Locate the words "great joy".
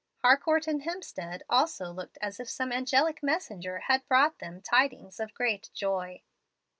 5.35-6.23